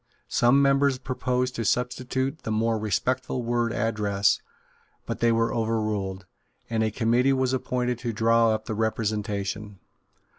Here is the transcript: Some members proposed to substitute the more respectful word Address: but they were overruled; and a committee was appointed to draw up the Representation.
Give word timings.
Some 0.29 0.63
members 0.63 0.97
proposed 0.97 1.53
to 1.57 1.63
substitute 1.63 2.39
the 2.41 2.49
more 2.51 2.79
respectful 2.79 3.43
word 3.43 3.71
Address: 3.71 4.41
but 5.05 5.19
they 5.19 5.31
were 5.31 5.53
overruled; 5.53 6.25
and 6.71 6.81
a 6.81 6.89
committee 6.89 7.33
was 7.33 7.53
appointed 7.53 7.99
to 7.99 8.11
draw 8.11 8.49
up 8.49 8.65
the 8.65 8.73
Representation. 8.73 9.77